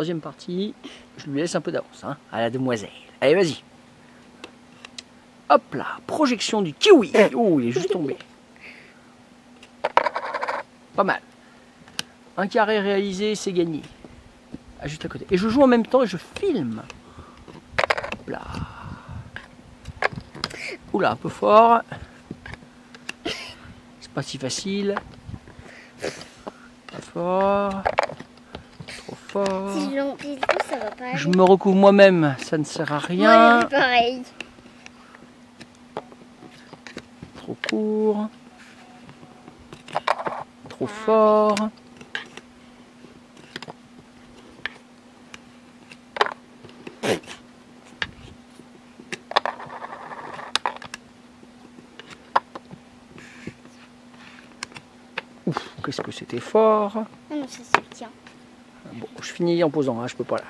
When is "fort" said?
21.28-21.82, 27.02-27.82, 29.30-29.70, 40.88-41.54, 56.40-57.04